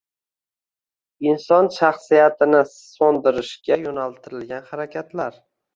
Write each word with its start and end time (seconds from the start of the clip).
inson 1.31 1.69
shaxsiyatini 1.77 2.63
so‘ndirishga 2.73 3.79
yo‘naltirilgan 3.87 4.71
harakatlar 4.73 5.43